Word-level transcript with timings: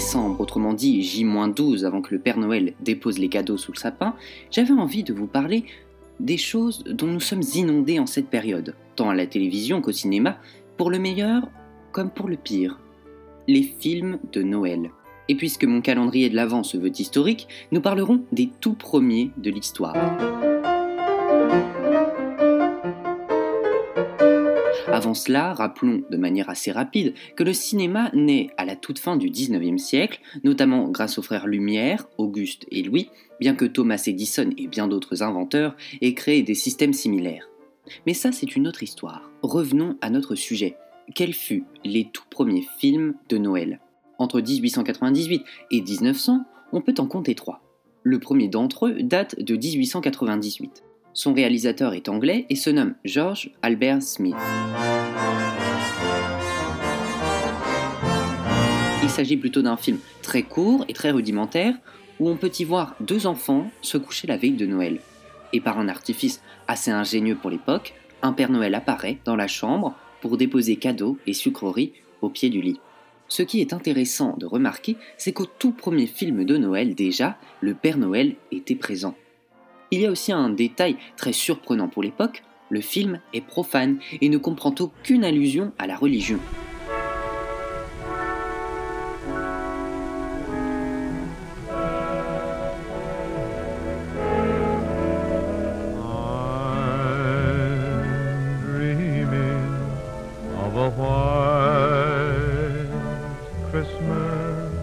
13 0.00 0.06
décembre, 0.06 0.40
autrement 0.40 0.72
dit 0.72 1.02
J-12 1.02 1.84
avant 1.84 2.00
que 2.00 2.14
le 2.14 2.20
Père 2.20 2.38
Noël 2.38 2.72
dépose 2.80 3.18
les 3.18 3.28
cadeaux 3.28 3.58
sous 3.58 3.72
le 3.72 3.76
sapin, 3.76 4.14
j'avais 4.50 4.72
envie 4.72 5.02
de 5.02 5.12
vous 5.12 5.26
parler 5.26 5.66
des 6.20 6.38
choses 6.38 6.82
dont 6.84 7.06
nous 7.06 7.20
sommes 7.20 7.42
inondés 7.54 7.98
en 7.98 8.06
cette 8.06 8.28
période, 8.28 8.74
tant 8.96 9.10
à 9.10 9.14
la 9.14 9.26
télévision 9.26 9.82
qu'au 9.82 9.92
cinéma, 9.92 10.38
pour 10.78 10.90
le 10.90 10.98
meilleur 10.98 11.42
comme 11.92 12.08
pour 12.08 12.28
le 12.28 12.36
pire. 12.36 12.80
Les 13.46 13.62
films 13.62 14.18
de 14.32 14.42
Noël. 14.42 14.90
Et 15.28 15.34
puisque 15.34 15.64
mon 15.64 15.82
calendrier 15.82 16.30
de 16.30 16.34
l'Avent 16.34 16.62
se 16.62 16.78
veut 16.78 16.98
historique, 16.98 17.46
nous 17.70 17.82
parlerons 17.82 18.24
des 18.32 18.48
tout 18.58 18.74
premiers 18.74 19.32
de 19.36 19.50
l'histoire. 19.50 20.49
Avant 25.00 25.14
cela, 25.14 25.54
rappelons 25.54 26.02
de 26.10 26.16
manière 26.18 26.50
assez 26.50 26.70
rapide 26.70 27.14
que 27.34 27.42
le 27.42 27.54
cinéma 27.54 28.10
naît 28.12 28.50
à 28.58 28.66
la 28.66 28.76
toute 28.76 28.98
fin 28.98 29.16
du 29.16 29.30
19e 29.30 29.78
siècle, 29.78 30.20
notamment 30.44 30.90
grâce 30.90 31.16
aux 31.16 31.22
frères 31.22 31.46
Lumière, 31.46 32.06
Auguste 32.18 32.66
et 32.70 32.82
Louis, 32.82 33.08
bien 33.40 33.54
que 33.54 33.64
Thomas 33.64 34.02
Edison 34.06 34.50
et 34.58 34.66
bien 34.66 34.88
d'autres 34.88 35.22
inventeurs 35.22 35.74
aient 36.02 36.12
créé 36.12 36.42
des 36.42 36.54
systèmes 36.54 36.92
similaires. 36.92 37.48
Mais 38.06 38.12
ça, 38.12 38.30
c'est 38.30 38.54
une 38.56 38.68
autre 38.68 38.82
histoire. 38.82 39.30
Revenons 39.40 39.96
à 40.02 40.10
notre 40.10 40.34
sujet. 40.34 40.76
Quels 41.14 41.32
furent 41.32 41.64
les 41.82 42.10
tout 42.12 42.26
premiers 42.28 42.66
films 42.78 43.14
de 43.30 43.38
Noël? 43.38 43.80
Entre 44.18 44.42
1898 44.42 45.42
et 45.70 45.80
1900, 45.80 46.44
on 46.74 46.82
peut 46.82 46.94
en 46.98 47.06
compter 47.06 47.34
trois. 47.34 47.62
Le 48.02 48.18
premier 48.18 48.48
d'entre 48.48 48.88
eux 48.88 49.02
date 49.02 49.40
de 49.40 49.56
1898. 49.56 50.84
Son 51.12 51.34
réalisateur 51.34 51.94
est 51.94 52.08
anglais 52.08 52.46
et 52.50 52.54
se 52.54 52.70
nomme 52.70 52.94
George 53.04 53.50
Albert 53.62 54.02
Smith. 54.02 54.36
Il 59.02 59.08
s'agit 59.08 59.36
plutôt 59.36 59.62
d'un 59.62 59.76
film 59.76 59.98
très 60.22 60.44
court 60.44 60.84
et 60.88 60.92
très 60.92 61.10
rudimentaire 61.10 61.74
où 62.20 62.28
on 62.28 62.36
peut 62.36 62.52
y 62.58 62.64
voir 62.64 62.94
deux 63.00 63.26
enfants 63.26 63.68
se 63.82 63.98
coucher 63.98 64.28
la 64.28 64.36
veille 64.36 64.52
de 64.52 64.66
Noël. 64.66 65.00
Et 65.52 65.60
par 65.60 65.80
un 65.80 65.88
artifice 65.88 66.42
assez 66.68 66.92
ingénieux 66.92 67.34
pour 67.34 67.50
l'époque, 67.50 67.94
un 68.22 68.32
Père 68.32 68.52
Noël 68.52 68.74
apparaît 68.76 69.18
dans 69.24 69.36
la 69.36 69.48
chambre 69.48 69.96
pour 70.20 70.36
déposer 70.36 70.76
cadeaux 70.76 71.18
et 71.26 71.32
sucreries 71.32 71.92
au 72.22 72.28
pied 72.28 72.50
du 72.50 72.60
lit. 72.60 72.78
Ce 73.26 73.42
qui 73.42 73.60
est 73.60 73.72
intéressant 73.72 74.36
de 74.36 74.46
remarquer, 74.46 74.96
c'est 75.16 75.32
qu'au 75.32 75.46
tout 75.46 75.72
premier 75.72 76.06
film 76.06 76.44
de 76.44 76.56
Noël 76.56 76.94
déjà, 76.94 77.36
le 77.60 77.74
Père 77.74 77.98
Noël 77.98 78.36
était 78.52 78.76
présent. 78.76 79.16
Il 79.92 80.00
y 80.00 80.06
a 80.06 80.10
aussi 80.10 80.30
un 80.30 80.50
détail 80.50 80.96
très 81.16 81.32
surprenant 81.32 81.88
pour 81.88 82.04
l'époque, 82.04 82.44
le 82.68 82.80
film 82.80 83.20
est 83.32 83.40
profane 83.40 83.98
et 84.20 84.28
ne 84.28 84.38
comprend 84.38 84.72
aucune 84.78 85.24
allusion 85.24 85.72
à 85.78 85.88
la 85.88 85.96
religion. 85.96 86.38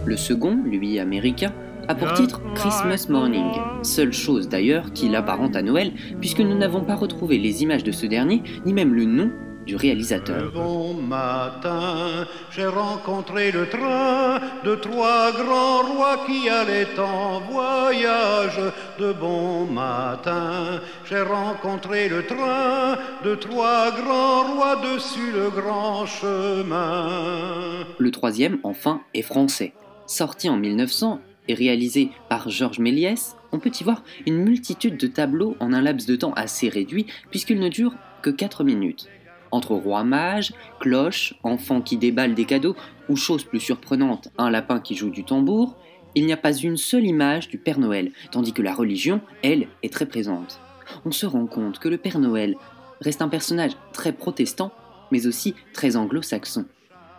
Le 0.04 0.16
second, 0.16 0.58
lui 0.64 0.98
américain, 0.98 1.52
a 1.88 1.94
pour 1.94 2.12
titre 2.12 2.42
Christmas 2.54 3.06
Morning, 3.08 3.50
seule 3.82 4.12
chose 4.12 4.48
d'ailleurs 4.48 4.92
qui 4.92 5.08
l'apparente 5.08 5.56
à 5.56 5.62
Noël, 5.62 5.92
puisque 6.20 6.40
nous 6.40 6.56
n'avons 6.56 6.82
pas 6.82 6.94
retrouvé 6.94 7.38
les 7.38 7.62
images 7.62 7.82
de 7.82 7.92
ce 7.92 8.04
dernier, 8.04 8.42
ni 8.66 8.74
même 8.74 8.92
le 8.92 9.04
nom 9.04 9.30
du 9.64 9.74
réalisateur. 9.74 10.52
bon 10.52 10.94
matin, 10.94 12.26
j'ai 12.50 12.66
rencontré 12.66 13.50
le 13.52 13.68
train 13.68 14.38
de 14.64 14.74
trois 14.74 15.32
grands 15.32 15.82
rois 15.94 16.26
qui 16.26 16.48
allaient 16.48 16.98
en 16.98 17.40
voyage. 17.40 18.60
De 18.98 19.12
bon 19.12 19.64
matin, 19.66 20.80
j'ai 21.06 21.20
rencontré 21.20 22.10
le 22.10 22.24
train 22.26 22.98
de 23.24 23.34
trois 23.34 23.90
grands 23.92 24.54
rois 24.54 24.76
dessus 24.76 25.32
le 25.32 25.50
grand 25.50 26.04
chemin. 26.04 27.86
Le 27.98 28.10
troisième, 28.10 28.58
enfin, 28.62 29.00
est 29.14 29.22
français. 29.22 29.72
Sorti 30.06 30.48
en 30.48 30.56
1900, 30.56 31.20
et 31.48 31.54
réalisé 31.54 32.10
par 32.28 32.48
Georges 32.48 32.78
Méliès, 32.78 33.36
on 33.52 33.58
peut 33.58 33.72
y 33.80 33.84
voir 33.84 34.02
une 34.26 34.44
multitude 34.44 34.96
de 34.96 35.06
tableaux 35.06 35.56
en 35.60 35.72
un 35.72 35.82
laps 35.82 36.06
de 36.06 36.16
temps 36.16 36.32
assez 36.34 36.68
réduit 36.68 37.06
puisqu'il 37.30 37.58
ne 37.58 37.68
dure 37.68 37.94
que 38.22 38.30
4 38.30 38.64
minutes. 38.64 39.08
Entre 39.50 39.74
roi 39.74 40.04
mage, 40.04 40.52
cloche, 40.78 41.34
enfant 41.42 41.80
qui 41.80 41.96
déballe 41.96 42.34
des 42.34 42.44
cadeaux 42.44 42.76
ou 43.08 43.16
chose 43.16 43.44
plus 43.44 43.60
surprenante, 43.60 44.28
un 44.36 44.50
lapin 44.50 44.80
qui 44.80 44.94
joue 44.94 45.10
du 45.10 45.24
tambour, 45.24 45.76
il 46.14 46.26
n'y 46.26 46.32
a 46.32 46.38
pas 46.38 46.52
une 46.52 46.76
seule 46.76 47.06
image 47.06 47.48
du 47.48 47.58
Père 47.58 47.78
Noël, 47.78 48.12
tandis 48.30 48.52
que 48.52 48.62
la 48.62 48.74
religion, 48.74 49.20
elle, 49.42 49.68
est 49.82 49.92
très 49.92 50.06
présente. 50.06 50.60
On 51.04 51.12
se 51.12 51.26
rend 51.26 51.46
compte 51.46 51.78
que 51.78 51.88
le 51.88 51.98
Père 51.98 52.18
Noël 52.18 52.56
reste 53.00 53.22
un 53.22 53.28
personnage 53.28 53.72
très 53.92 54.12
protestant, 54.12 54.72
mais 55.10 55.26
aussi 55.26 55.54
très 55.72 55.96
anglo-saxon. 55.96 56.66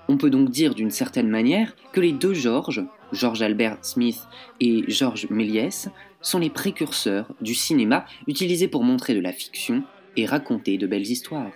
On 0.10 0.18
peut 0.18 0.32
donc 0.32 0.50
dire 0.50 0.74
d'une 0.74 0.90
certaine 0.90 1.30
manière 1.30 1.76
que 1.94 2.02
les 2.02 2.12
deux 2.12 2.34
Georges, 2.34 2.84
George 3.12 3.44
Albert 3.44 3.78
Smith 3.84 4.28
et 4.60 4.84
Georges 4.88 5.28
Méliès, 5.30 5.88
sont 6.20 6.40
les 6.40 6.50
précurseurs 6.50 7.32
du 7.42 7.54
cinéma 7.54 8.06
utilisé 8.26 8.68
pour 8.68 8.84
montrer 8.84 9.14
de 9.14 9.20
la 9.20 9.32
fiction 9.32 9.84
et 10.18 10.26
raconter 10.26 10.80
de 10.80 10.88
belles 10.88 11.06
histoires. 11.06 11.52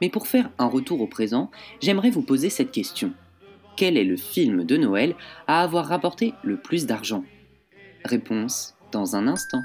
Mais 0.00 0.08
pour 0.08 0.28
faire 0.28 0.50
un 0.58 0.66
retour 0.66 1.00
au 1.00 1.08
présent, 1.08 1.50
j'aimerais 1.82 2.10
vous 2.10 2.22
poser 2.22 2.48
cette 2.48 2.70
question. 2.70 3.12
Quel 3.76 3.96
est 3.96 4.04
le 4.04 4.16
film 4.16 4.62
de 4.62 4.76
Noël 4.76 5.16
à 5.48 5.60
avoir 5.60 5.86
rapporté 5.86 6.32
le 6.44 6.58
plus 6.58 6.86
d'argent? 6.86 7.24
Réponse 8.04 8.76
dans 8.92 9.16
un 9.16 9.26
instant. 9.26 9.64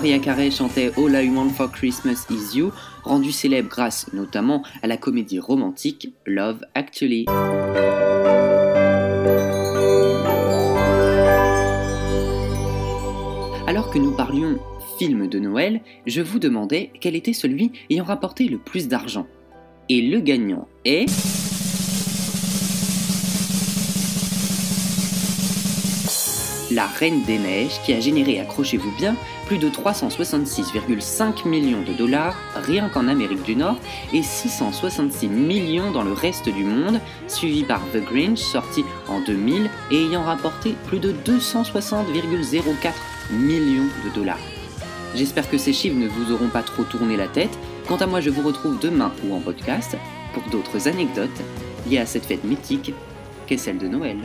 Maria 0.00 0.18
Carey 0.18 0.50
chantait 0.50 0.90
All 0.96 1.14
I 1.14 1.28
Want 1.28 1.50
for 1.50 1.70
Christmas 1.70 2.24
Is 2.30 2.56
You, 2.56 2.72
rendu 3.04 3.32
célèbre 3.32 3.68
grâce 3.68 4.10
notamment 4.14 4.62
à 4.82 4.86
la 4.86 4.96
comédie 4.96 5.38
romantique 5.38 6.14
Love 6.24 6.62
Actually. 6.74 7.26
Alors 13.66 13.90
que 13.90 13.98
nous 13.98 14.12
parlions 14.12 14.58
film 14.98 15.28
de 15.28 15.38
Noël, 15.38 15.82
je 16.06 16.22
vous 16.22 16.38
demandais 16.38 16.92
quel 16.98 17.14
était 17.14 17.34
celui 17.34 17.70
ayant 17.90 18.04
rapporté 18.04 18.48
le 18.48 18.56
plus 18.56 18.88
d'argent. 18.88 19.26
Et 19.90 20.00
le 20.00 20.20
gagnant 20.20 20.66
est... 20.86 21.39
La 26.70 26.86
Reine 26.86 27.22
des 27.24 27.38
Neiges 27.38 27.80
qui 27.84 27.92
a 27.92 28.00
généré, 28.00 28.38
accrochez-vous 28.38 28.92
bien, 28.96 29.16
plus 29.46 29.58
de 29.58 29.68
366,5 29.68 31.48
millions 31.48 31.82
de 31.82 31.92
dollars 31.92 32.36
rien 32.54 32.88
qu'en 32.88 33.08
Amérique 33.08 33.42
du 33.42 33.56
Nord 33.56 33.76
et 34.12 34.22
666 34.22 35.28
millions 35.28 35.90
dans 35.90 36.04
le 36.04 36.12
reste 36.12 36.48
du 36.48 36.62
monde, 36.62 37.00
suivi 37.26 37.64
par 37.64 37.80
The 37.92 38.04
Grinch 38.04 38.38
sorti 38.38 38.84
en 39.08 39.20
2000 39.20 39.68
et 39.90 39.96
ayant 39.96 40.22
rapporté 40.22 40.76
plus 40.86 41.00
de 41.00 41.12
260,04 41.12 42.92
millions 43.32 43.88
de 44.04 44.14
dollars. 44.14 44.38
J'espère 45.16 45.50
que 45.50 45.58
ces 45.58 45.72
chiffres 45.72 45.98
ne 45.98 46.06
vous 46.06 46.32
auront 46.32 46.50
pas 46.50 46.62
trop 46.62 46.84
tourné 46.84 47.16
la 47.16 47.26
tête. 47.26 47.58
Quant 47.88 47.96
à 47.96 48.06
moi, 48.06 48.20
je 48.20 48.30
vous 48.30 48.46
retrouve 48.46 48.78
demain 48.78 49.12
ou 49.24 49.34
en 49.34 49.40
podcast 49.40 49.96
pour 50.32 50.44
d'autres 50.50 50.86
anecdotes 50.86 51.30
liées 51.88 51.98
à 51.98 52.06
cette 52.06 52.26
fête 52.26 52.44
mythique 52.44 52.94
qu'est 53.48 53.56
celle 53.56 53.78
de 53.78 53.88
Noël. 53.88 54.18